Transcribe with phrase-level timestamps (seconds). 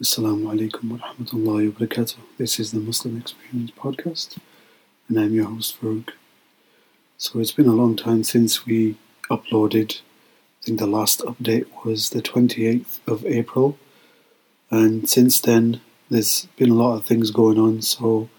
[0.00, 2.18] Assalamu alaikum wa rahmatullahi wa barakatuh.
[2.36, 4.38] This is the Muslim Experience Podcast,
[5.08, 6.10] and I'm your host, Farouk.
[7.16, 8.96] So, it's been a long time since we
[9.28, 9.98] uploaded.
[9.98, 13.76] I think the last update was the 28th of April,
[14.70, 18.30] and since then, there's been a lot of things going on, so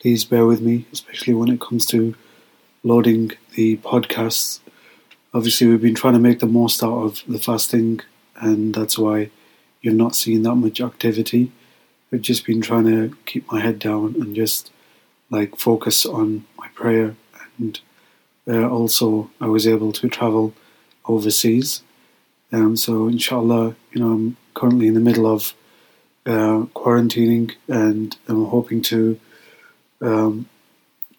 [0.00, 2.16] please bear with me, especially when it comes to
[2.82, 4.58] loading the podcasts.
[5.32, 8.00] Obviously, we've been trying to make the most out of the fasting,
[8.34, 9.30] and that's why
[9.86, 11.52] you've not seen that much activity.
[12.12, 14.72] I've just been trying to keep my head down and just
[15.30, 17.14] like focus on my prayer.
[17.56, 17.78] And
[18.48, 20.54] uh, also, I was able to travel
[21.04, 21.84] overseas.
[22.52, 25.54] Um, so, inshallah, you know, I'm currently in the middle of
[26.26, 29.20] uh, quarantining and I'm hoping to
[30.00, 30.48] um,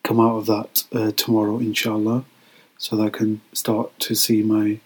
[0.04, 2.26] come out of that uh, tomorrow, inshallah,
[2.78, 4.82] so that I can start to see my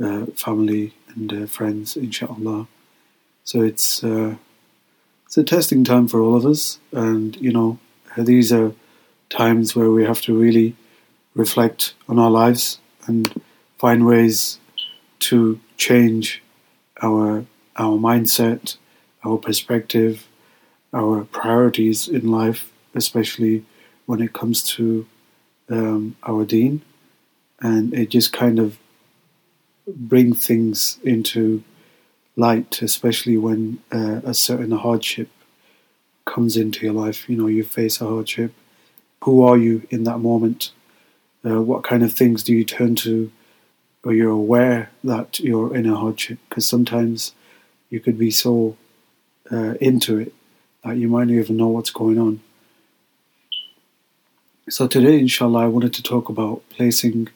[0.00, 2.68] uh, family and uh, friends, inshallah.
[3.48, 4.34] So it's uh,
[5.24, 7.78] it's a testing time for all of us, and you know
[8.14, 8.74] these are
[9.30, 10.76] times where we have to really
[11.34, 13.40] reflect on our lives and
[13.78, 14.60] find ways
[15.20, 16.42] to change
[17.02, 17.46] our
[17.76, 18.76] our mindset,
[19.24, 20.28] our perspective,
[20.92, 23.64] our priorities in life, especially
[24.04, 25.06] when it comes to
[25.70, 26.82] um, our deen,
[27.60, 28.78] and it just kind of
[29.86, 31.64] bring things into
[32.38, 35.28] light, especially when uh, a certain hardship
[36.24, 37.28] comes into your life.
[37.28, 38.52] You know, you face a hardship.
[39.24, 40.70] Who are you in that moment?
[41.44, 43.30] Uh, what kind of things do you turn to,
[44.04, 46.38] or you're aware that you're in a hardship?
[46.48, 47.32] Because sometimes
[47.90, 48.76] you could be so
[49.50, 50.32] uh, into it
[50.84, 52.40] that you might not even know what's going on.
[54.68, 57.28] So today, inshallah, I wanted to talk about placing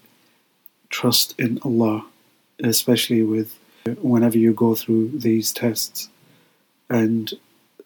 [0.90, 2.04] trust in Allah,
[2.62, 3.58] especially with
[4.00, 6.08] whenever you go through these tests.
[6.88, 7.32] And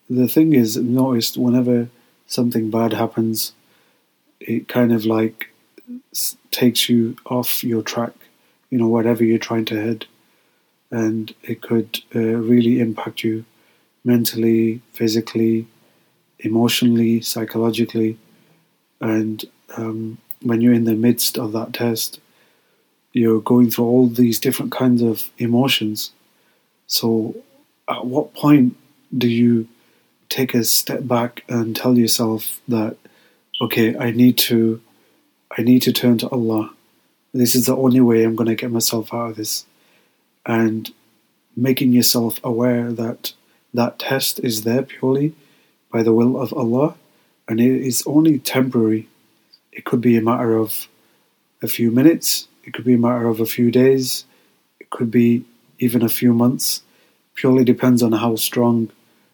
[0.08, 1.88] the thing is, noticed whenever
[2.26, 3.52] something bad happens,
[4.40, 5.50] it kind of like
[6.50, 8.12] takes you off your track,
[8.70, 10.06] you know, whatever you're trying to head.
[10.90, 13.44] And it could uh, really impact you
[14.04, 15.66] mentally, physically,
[16.38, 18.18] emotionally, psychologically.
[19.00, 19.44] And
[19.76, 22.20] um, when you're in the midst of that test,
[23.16, 26.12] you're going through all these different kinds of emotions.
[26.86, 27.34] So,
[27.88, 28.76] at what point
[29.16, 29.68] do you
[30.28, 32.98] take a step back and tell yourself that,
[33.62, 34.82] okay, I need to,
[35.56, 36.74] I need to turn to Allah.
[37.32, 39.64] This is the only way I'm going to get myself out of this,
[40.44, 40.92] and
[41.56, 43.32] making yourself aware that
[43.72, 45.34] that test is there purely
[45.90, 46.96] by the will of Allah,
[47.48, 49.08] and it is only temporary.
[49.72, 50.86] It could be a matter of
[51.62, 54.24] a few minutes, it could be a matter of a few days.
[54.80, 55.44] It could be
[55.78, 56.82] even a few months.
[57.34, 58.90] Purely depends on how strong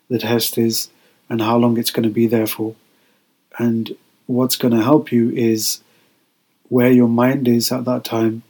[0.09, 0.91] the test is
[1.29, 2.77] and how long it's going to be there for.
[3.59, 5.81] And what's going to help you is
[6.69, 8.43] where your mind is at that time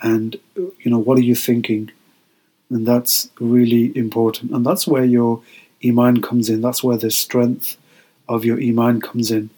[0.00, 1.90] and you know what are you thinking
[2.70, 5.42] and that's really important and that's where your
[5.84, 7.76] iman comes in that's where the strength
[8.28, 9.50] of your iman comes in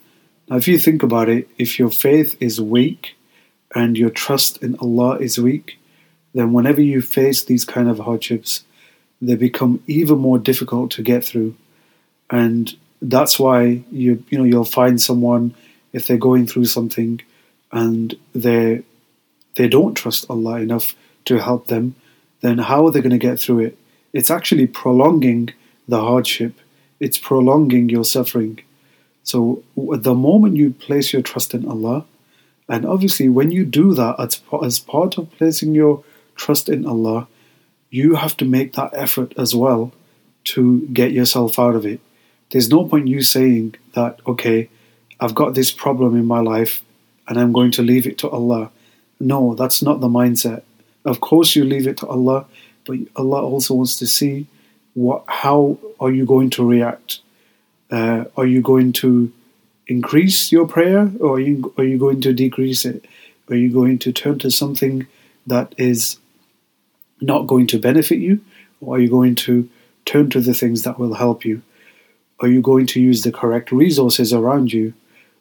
[0.48, 3.14] now if you think about it if your faith is weak
[3.75, 5.78] and your trust in Allah is weak,
[6.34, 8.64] then whenever you face these kind of hardships,
[9.20, 11.54] they become even more difficult to get through.
[12.31, 15.54] And that's why you you know you'll find someone
[15.92, 17.20] if they're going through something
[17.72, 18.82] and they
[19.54, 20.94] they don't trust Allah enough
[21.25, 21.94] to help them,
[22.41, 23.78] then how are they going to get through it?
[24.12, 25.50] It's actually prolonging
[25.88, 26.54] the hardship.
[26.98, 28.60] It's prolonging your suffering.
[29.22, 32.06] So the moment you place your trust in Allah,
[32.70, 36.04] and obviously, when you do that as, as part of placing your
[36.36, 37.26] trust in Allah,
[37.91, 39.92] you have to make that effort as well
[40.44, 42.00] to get yourself out of it.
[42.50, 44.70] There's no point you saying that, okay,
[45.19, 46.82] I've got this problem in my life
[47.26, 48.70] and I'm going to leave it to Allah.
[49.19, 50.62] No, that's not the mindset.
[51.04, 52.47] Of course, you leave it to Allah,
[52.87, 54.47] but Allah also wants to see
[54.94, 57.19] what, how are you going to react?
[57.90, 59.32] Uh, are you going to
[59.90, 63.04] increase your prayer or are you, are you going to decrease it?
[63.48, 65.08] Are you going to turn to something
[65.48, 66.19] that is
[67.20, 68.40] not going to benefit you?
[68.81, 69.69] Or are you going to
[70.04, 71.62] turn to the things that will help you?
[72.38, 74.94] Are you going to use the correct resources around you?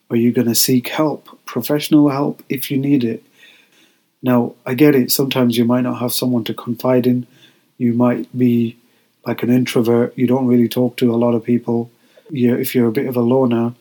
[0.10, 3.24] Are you going to seek help, professional help, if you need it?
[4.24, 7.28] Now, I get it, sometimes you might not have someone to confide in.
[7.78, 8.78] You might be
[9.26, 11.92] like an introvert, you don't really talk to a lot of people.
[12.32, 13.76] you if you're a bit of a loner,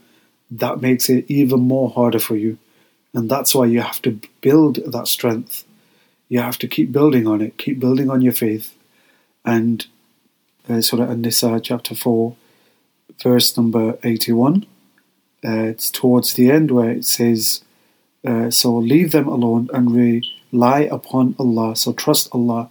[0.51, 2.59] that makes it even more harder for you.
[3.15, 5.65] And that's why you have to build that strength.
[6.29, 8.75] You have to keep building on it, keep building on your faith.
[9.45, 9.87] And
[10.69, 12.37] uh, Surah An-Nisa chapter 4
[13.23, 14.67] verse number 81.
[15.45, 17.63] Uh, it's towards the end where it says,
[18.27, 19.95] uh, So leave them alone and
[20.53, 21.77] rely upon Allah.
[21.77, 22.71] So trust Allah.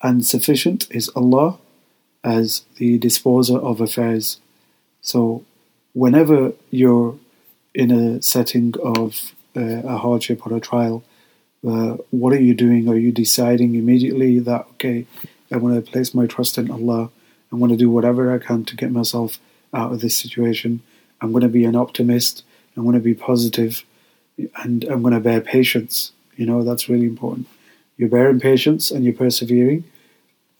[0.00, 1.58] And sufficient is Allah
[2.22, 4.38] as the disposer of affairs.
[5.00, 5.44] So
[5.98, 7.18] whenever you're
[7.74, 11.02] in a setting of uh, a hardship or a trial,
[11.66, 12.88] uh, what are you doing?
[12.88, 15.06] Are you deciding immediately that, okay,
[15.52, 17.10] I want to place my trust in Allah,
[17.52, 19.40] I want to do whatever I can to get myself
[19.74, 20.82] out of this situation.
[21.20, 22.44] I'm going to be an optimist.
[22.76, 23.84] I'm going to be positive,
[24.62, 26.12] and I'm going to bear patience.
[26.36, 27.48] You know, that's really important.
[27.96, 29.82] You're bearing patience and you're persevering,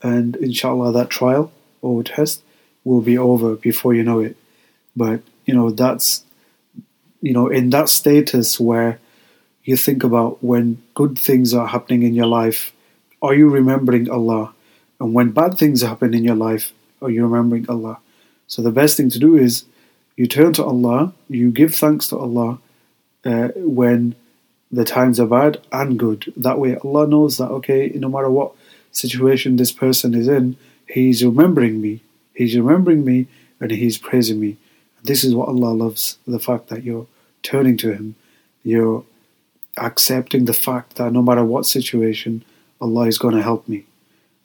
[0.01, 2.41] and inshallah, that trial or test
[2.83, 4.35] will be over before you know it.
[4.95, 6.23] But, you know, that's,
[7.21, 8.99] you know, in that status where
[9.63, 12.73] you think about when good things are happening in your life,
[13.21, 14.53] are you remembering Allah?
[14.99, 17.99] And when bad things happen in your life, are you remembering Allah?
[18.47, 19.65] So the best thing to do is
[20.15, 22.59] you turn to Allah, you give thanks to Allah
[23.25, 24.15] uh, when
[24.71, 26.33] the times are bad and good.
[26.35, 28.53] That way, Allah knows that, okay, no matter what
[28.91, 30.57] situation this person is in,
[30.87, 32.01] He's remembering me.
[32.33, 33.27] He's remembering me
[33.59, 34.57] and He's praising me.
[35.03, 37.07] This is what Allah loves the fact that you're
[37.43, 38.15] turning to Him.
[38.63, 39.03] You're
[39.77, 42.43] accepting the fact that no matter what situation,
[42.81, 43.85] Allah is going to help me.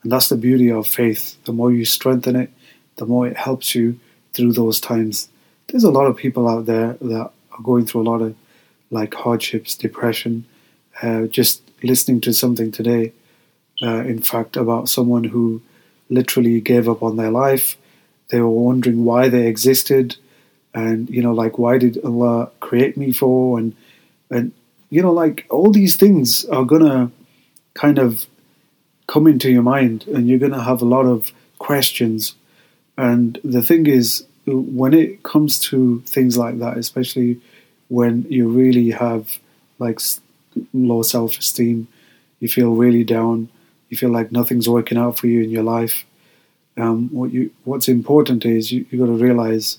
[0.02, 1.42] And that's the beauty of faith.
[1.44, 2.50] The more you strengthen it,
[2.96, 3.98] the more it helps you
[4.32, 5.28] through those times.
[5.68, 8.36] There's a lot of people out there that are going through a lot of
[8.90, 10.44] like hardships, depression.
[11.02, 13.12] Uh, just listening to something today,
[13.82, 15.60] uh, in fact, about someone who
[16.08, 17.76] literally gave up on their life.
[18.28, 20.16] They were wondering why they existed,
[20.74, 23.74] and you know, like why did Allah create me for, and
[24.30, 24.52] and
[24.90, 27.10] you know, like all these things are gonna
[27.74, 28.26] kind of
[29.06, 32.34] come into your mind, and you're gonna have a lot of questions
[32.96, 37.40] and the thing is, when it comes to things like that, especially
[37.88, 39.38] when you really have
[39.78, 40.00] like
[40.72, 41.88] low self esteem,
[42.40, 43.48] you feel really down,
[43.88, 46.04] you feel like nothing's working out for you in your life.
[46.76, 49.78] Um, what you what's important is you, you got to realize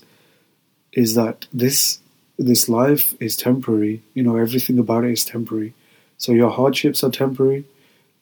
[0.96, 2.00] is that this
[2.38, 4.02] this life is temporary.
[4.14, 5.74] You know everything about it is temporary.
[6.18, 7.64] So your hardships are temporary,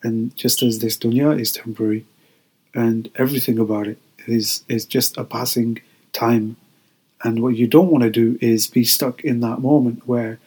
[0.02, 2.04] and just as this dunya is temporary,
[2.74, 5.80] and everything about it is is just a passing
[6.12, 6.56] time.
[7.22, 10.38] And what you don't want to do is be stuck in that moment where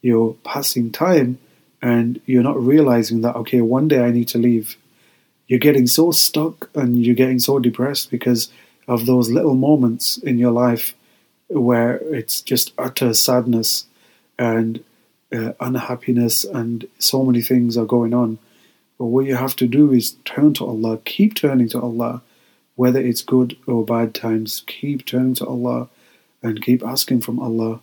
[0.00, 1.38] you're passing time
[1.82, 4.76] and you're not realizing that okay, one day I need to leave.
[5.48, 8.50] You're getting so stuck and you're getting so depressed because
[8.88, 10.94] of those little moments in your life
[11.52, 13.86] where it's just utter sadness
[14.38, 14.82] and
[15.32, 18.38] uh, unhappiness and so many things are going on.
[18.98, 22.22] But what you have to do is turn to Allah, keep turning to Allah,
[22.76, 25.88] whether it's good or bad times, keep turning to Allah
[26.42, 27.80] and keep asking from Allah,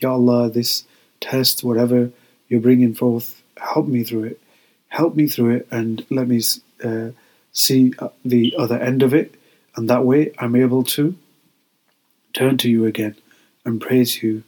[0.00, 0.84] Ya Allah, this
[1.20, 2.10] test, whatever
[2.48, 4.40] you're bringing forth, help me through it.
[4.88, 6.40] Help me through it and let me
[6.84, 7.08] uh,
[7.52, 9.34] see uh, the other end of it.
[9.76, 11.16] And that way I'm able to
[12.34, 13.16] turn to you again
[13.64, 14.44] and praise you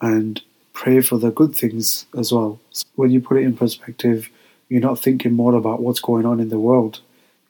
[0.00, 0.40] and
[0.72, 2.60] pray for the good things as well.
[2.70, 4.28] So when you put it in perspective,
[4.68, 7.00] you're not thinking more about what's going on in the world,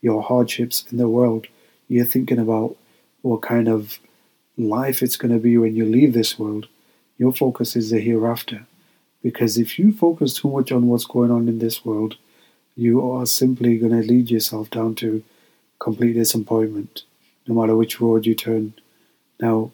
[0.00, 1.46] your hardships in the world
[1.92, 2.76] you're thinking about
[3.20, 3.98] what kind of
[4.56, 6.66] life it's going to be when you leave this world.
[7.18, 8.64] Your focus is the hereafter.
[9.22, 12.16] Because if you focus too much on what's going on in this world,
[12.76, 15.22] you are simply going to lead yourself down to
[15.78, 17.02] complete disappointment,
[17.46, 18.72] no matter which road you turn.
[19.38, 19.70] Now,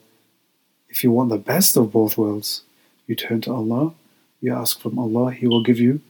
[0.89, 2.63] if you want the best of both worlds,
[3.07, 3.95] you turn to Allah,
[4.41, 6.01] you ask from Allah, He will give you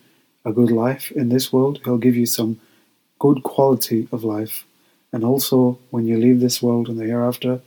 [0.44, 1.10] a good life.
[1.12, 2.60] In this world, He'll give you some
[3.18, 4.64] good quality of life.
[5.12, 7.60] And also, when you leave this world and the hereafter,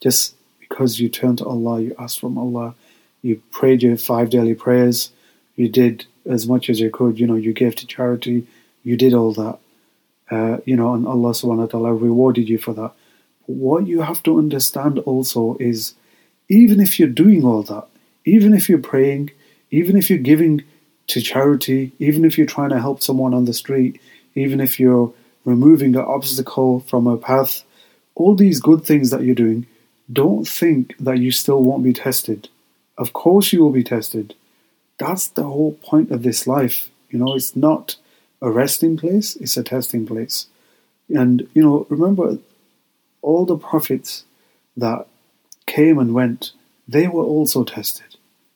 [0.00, 2.74] just because you turn to Allah, you ask from Allah,
[3.22, 5.10] you prayed your five daily prayers,
[5.56, 8.46] you did as much as you could, you know, you gave to charity,
[8.82, 9.58] you did all that,
[10.30, 12.92] uh, you know, and Allah subhanahu wa ta'ala rewarded you for that.
[13.46, 15.94] What you have to understand also is
[16.48, 17.86] even if you're doing all that,
[18.24, 19.30] even if you're praying,
[19.70, 20.62] even if you're giving
[21.08, 24.00] to charity, even if you're trying to help someone on the street,
[24.34, 25.12] even if you're
[25.44, 27.64] removing an obstacle from a path,
[28.14, 29.66] all these good things that you're doing,
[30.12, 32.48] don't think that you still won't be tested.
[32.96, 34.34] Of course, you will be tested.
[34.98, 36.90] That's the whole point of this life.
[37.10, 37.96] You know, it's not
[38.40, 40.46] a resting place, it's a testing place.
[41.08, 42.38] And, you know, remember
[43.22, 44.24] all the prophets
[44.76, 45.06] that
[45.74, 46.52] came and went,
[46.86, 48.10] they were also tested.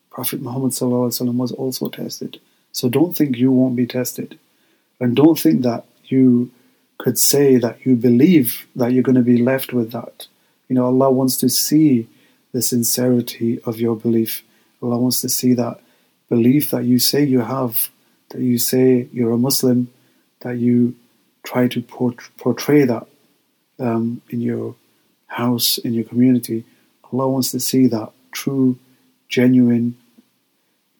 [0.09, 0.73] Prophet Muhammad
[1.43, 2.39] was also tested.
[2.71, 4.39] So don't think you won't be tested.
[4.99, 6.51] And don't think that you
[6.97, 10.27] could say that you believe that you're going to be left with that.
[10.67, 12.07] You know, Allah wants to see
[12.51, 14.43] the sincerity of your belief.
[14.81, 15.79] Allah wants to see that
[16.29, 17.89] belief that you say you have,
[18.29, 19.79] that you say you're a Muslim,
[20.41, 20.95] that you
[21.43, 21.81] try to
[22.43, 23.07] portray that
[23.79, 24.75] um, in your
[25.27, 26.65] house, in your community.
[27.11, 28.77] Allah wants to see that true,
[29.27, 29.97] genuine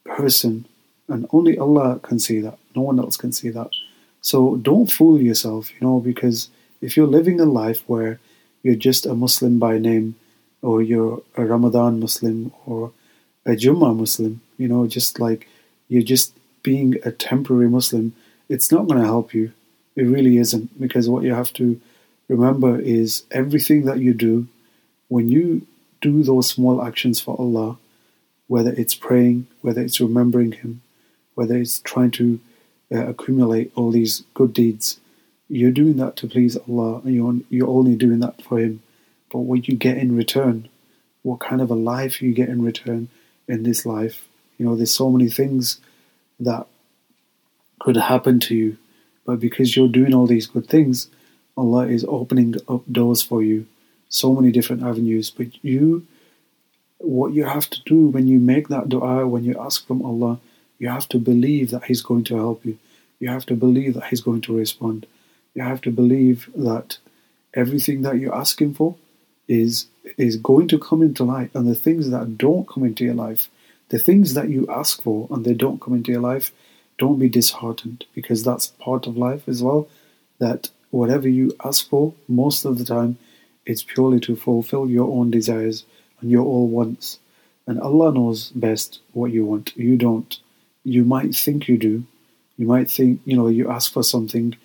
[0.06, 0.66] person,
[1.08, 2.58] and only Allah can see that.
[2.76, 3.72] No one else can see that.
[4.22, 6.50] So don't fool yourself, you know, because
[6.82, 8.20] if you're living a life where
[8.64, 10.16] you're just a Muslim by name,
[10.62, 12.92] or you're a Ramadan Muslim, or
[13.46, 15.48] a Jummah Muslim, you know, just like
[15.88, 18.14] you're just being a temporary Muslim,
[18.50, 19.54] it's not going to help you.
[19.96, 21.80] It really isn't, because what you have to
[22.28, 24.48] remember is everything that you do,
[25.08, 25.66] when you
[26.02, 27.78] do those small actions for Allah,
[28.48, 30.82] whether it's praying, whether it's remembering Him,
[31.36, 32.40] whether it's trying to
[32.92, 35.00] uh, accumulate all these good deeds,
[35.48, 38.82] you're doing that to please Allah, and you're, you're only doing that for Him.
[39.32, 40.70] But what you get in return,
[41.24, 43.10] what kind of a life you get in return
[43.48, 44.28] in this life,
[44.58, 45.80] you know, there's so many things
[46.40, 46.68] that
[47.80, 48.78] could happen to you,
[49.26, 51.10] but because you're doing all these good things,
[51.58, 53.68] Allah is opening up doors for you,
[54.10, 55.30] so many different avenues.
[55.30, 56.06] But you,
[56.98, 60.40] what you have to do when you make that dua, when you ask from Allah,
[60.80, 62.78] you have to believe that He's going to help you.
[63.20, 65.06] You have to believe that He's going to respond.
[65.54, 66.98] You have to believe that
[67.54, 68.96] everything that you're asking for
[69.48, 69.88] is
[70.18, 73.50] is going to come into light, and the things that don't come into your life,
[73.90, 76.52] the things that you ask for and they don't come into your life,
[76.98, 79.88] don't be disheartened because that's part of life as well.
[80.40, 83.18] That whatever you ask for, most of the time,
[83.70, 85.86] it's purely to fulfill your own desires
[86.20, 87.20] and your own wants.
[87.68, 89.76] And Allah knows best what you want.
[89.78, 90.40] You don't
[90.84, 92.04] you might think you do.
[92.58, 94.56] You might think, you know, you ask for something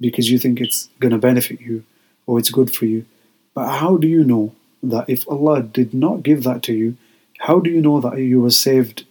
[0.00, 1.84] because you think it's going to benefit you
[2.26, 3.06] or it's good for you.
[3.54, 6.96] But how do you know that if Allah did not give that to you,
[7.38, 9.06] how do you know that you were saved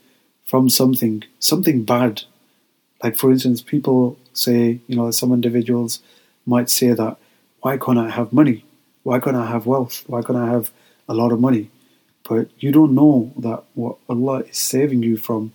[0.45, 2.23] from something, something bad?
[3.03, 6.01] Like, for instance, people say, you know, some individuals
[6.45, 7.17] might say that,
[7.61, 8.63] why can't I have money?
[9.09, 10.03] Why can't I have wealth?
[10.05, 10.69] Why can't I have
[11.07, 11.71] a lot of money?
[12.29, 15.51] But you don't know that what Allah is saving you from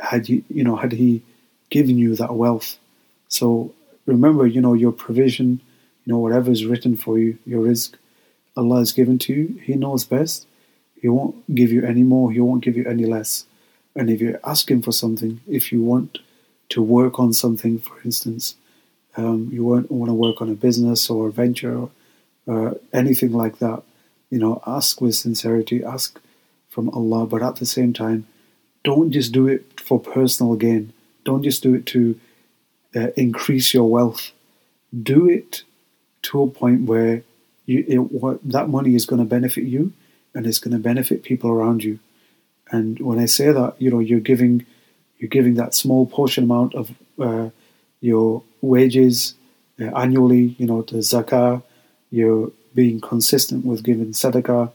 [0.00, 1.22] had you you know had he
[1.68, 2.78] given you that wealth.
[3.28, 3.74] So
[4.06, 5.60] remember you know your provision
[6.04, 7.92] you know whatever is written for you your rizq,
[8.56, 9.46] allah has given to you.
[9.68, 10.46] He knows best.
[11.02, 12.32] He won't give you any more.
[12.32, 13.44] He won't give you any less.
[13.94, 16.20] And if you're asking for something if you want
[16.70, 18.56] to work on something for instance
[19.18, 21.90] um, you want, want to work on a business or a venture or
[22.48, 23.82] uh, anything like that
[24.30, 26.20] you know ask with sincerity ask
[26.68, 28.26] from allah but at the same time
[28.86, 30.92] don't just do it for personal gain.
[31.24, 32.20] Don't just do it to
[32.94, 34.30] uh, increase your wealth.
[35.02, 35.64] Do it
[36.22, 37.24] to a point where
[37.66, 39.92] you, it, what, that money is going to benefit you
[40.34, 41.98] and it's going to benefit people around you.
[42.70, 44.64] And when I say that, you know, you're giving
[45.18, 47.50] you're giving that small portion amount of uh,
[48.00, 49.34] your wages
[49.80, 51.62] uh, annually, you know, to zakah.
[52.10, 54.72] You're being consistent with giving sadaqah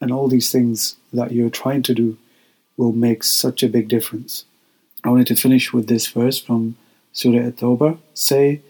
[0.00, 2.18] and all these things that you're trying to do
[2.76, 4.44] will make such a big difference.
[5.04, 6.76] I wanted to finish with this verse from
[7.12, 7.98] Surah At-Tawbah.
[8.14, 8.62] Say,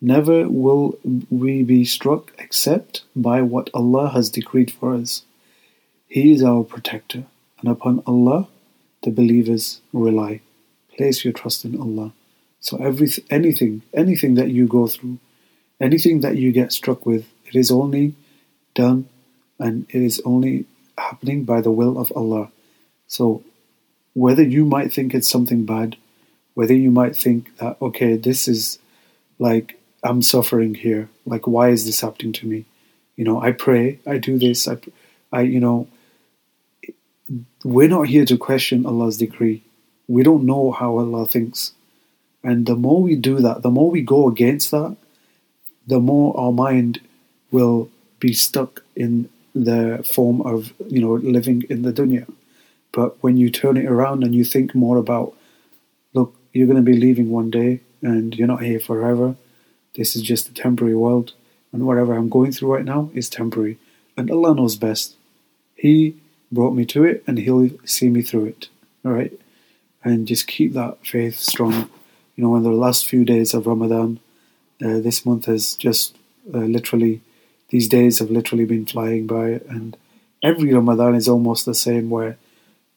[0.00, 0.98] Never will
[1.30, 5.22] we be struck except by what Allah has decreed for us.
[6.06, 7.24] He is our protector,
[7.60, 8.48] and upon Allah
[9.02, 10.40] the believers rely.
[10.96, 12.12] Place your trust in Allah.
[12.60, 15.18] So every anything, anything that you go through,
[15.80, 18.14] anything that you get struck with, it is only
[18.74, 19.08] done
[19.58, 20.66] and it is only
[20.98, 22.50] happening by the will of Allah.
[23.06, 23.42] So,
[24.14, 25.96] whether you might think it's something bad,
[26.54, 28.78] whether you might think that, okay, this is
[29.38, 31.08] like, I'm suffering here.
[31.26, 32.64] Like, why is this happening to me?
[33.16, 34.78] You know, I pray, I do this, I,
[35.32, 35.88] I, you know,
[37.64, 39.62] we're not here to question Allah's decree.
[40.08, 41.72] We don't know how Allah thinks.
[42.42, 44.96] And the more we do that, the more we go against that,
[45.86, 47.00] the more our mind
[47.50, 52.26] will be stuck in the form of, you know, living in the dunya.
[52.92, 55.34] But when you turn it around and you think more about,
[56.14, 59.36] look, you're going to be leaving one day and you're not here forever.
[59.94, 61.32] This is just a temporary world.
[61.72, 63.78] And whatever I'm going through right now is temporary.
[64.16, 65.16] And Allah knows best.
[65.74, 66.16] He
[66.50, 68.68] brought me to it and He'll see me through it.
[69.04, 69.32] All right?
[70.02, 71.90] And just keep that faith strong.
[72.36, 74.20] You know, in the last few days of Ramadan,
[74.82, 76.16] uh, this month has just
[76.54, 77.20] uh, literally,
[77.68, 79.60] these days have literally been flying by.
[79.68, 79.96] And
[80.42, 82.36] every Ramadan is almost the same, where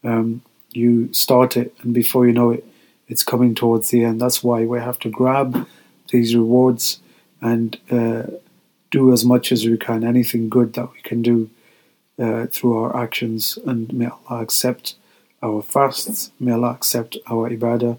[0.03, 2.65] um, you start it, and before you know it,
[3.07, 4.21] it's coming towards the end.
[4.21, 5.67] That's why we have to grab
[6.11, 6.99] these rewards
[7.41, 8.23] and uh,
[8.91, 11.49] do as much as we can, anything good that we can do
[12.19, 13.57] uh, through our actions.
[13.65, 14.95] And may Allah accept
[15.41, 17.97] our fasts, may Allah accept our ibadah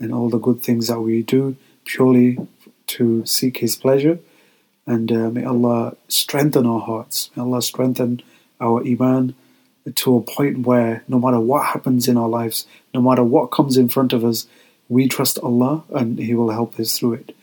[0.00, 2.38] and all the good things that we do purely
[2.86, 4.18] to seek His pleasure.
[4.86, 8.22] And uh, may Allah strengthen our hearts, may Allah strengthen
[8.60, 9.34] our iman
[9.94, 13.76] to a point where no matter what happens in our lives, no matter what comes
[13.76, 14.46] in front of us,
[14.88, 17.36] we trust Allah and He will help us through it.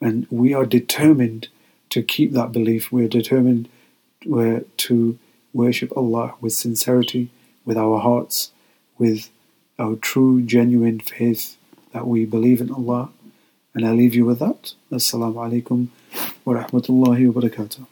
[0.00, 1.48] And we are determined
[1.90, 2.92] to keep that belief.
[2.92, 3.68] We are determined
[4.22, 5.18] to
[5.52, 7.30] worship Allah with sincerity,
[7.64, 8.50] with our hearts,
[8.98, 9.30] with
[9.78, 11.56] our true, genuine faith
[11.92, 13.10] that we believe in Allah.
[13.76, 14.72] And I leave you with that.
[14.90, 15.88] Assalamu alaikum
[16.46, 17.86] wa rahmatullahi wa barakatuh.